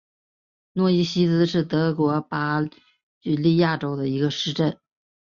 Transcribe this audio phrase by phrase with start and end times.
[0.73, 2.69] 诺伊西茨是德国巴伐
[3.21, 4.79] 利亚州的一个市镇。